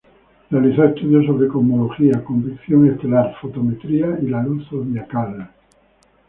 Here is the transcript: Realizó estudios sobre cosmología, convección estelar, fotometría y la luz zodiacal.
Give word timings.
Realizó 0.49 0.83
estudios 0.83 1.27
sobre 1.27 1.47
cosmología, 1.47 2.23
convección 2.23 2.89
estelar, 2.89 3.35
fotometría 3.39 4.17
y 4.19 4.29
la 4.29 4.41
luz 4.41 4.67
zodiacal. 4.67 5.47